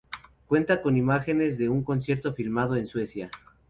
[0.47, 3.29] Cuenta con imágenes de un concierto filmado en Suecia.